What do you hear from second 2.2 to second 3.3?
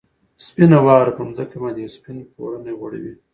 پړونی غوړوي.